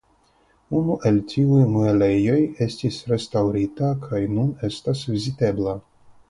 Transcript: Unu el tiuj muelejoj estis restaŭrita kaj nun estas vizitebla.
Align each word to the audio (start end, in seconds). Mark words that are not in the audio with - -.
Unu 0.77 0.93
el 1.09 1.19
tiuj 1.33 1.59
muelejoj 1.75 2.39
estis 2.67 2.97
restaŭrita 3.11 3.91
kaj 4.07 4.23
nun 4.39 4.49
estas 4.71 5.05
vizitebla. 5.13 5.77